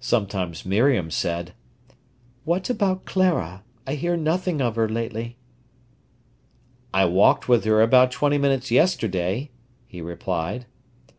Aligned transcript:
Sometimes 0.00 0.66
Miriam 0.66 1.10
said: 1.10 1.54
"What 2.44 2.68
about 2.68 3.06
Clara? 3.06 3.64
I 3.86 3.94
hear 3.94 4.14
nothing 4.14 4.60
of 4.60 4.76
her 4.76 4.86
lately." 4.86 5.38
"I 6.92 7.06
walked 7.06 7.48
with 7.48 7.64
her 7.64 7.80
about 7.80 8.10
twenty 8.10 8.36
minutes 8.36 8.70
yesterday," 8.70 9.50
he 9.86 10.02
replied. 10.02 10.66